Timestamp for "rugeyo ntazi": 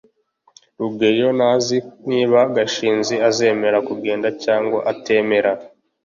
0.79-1.77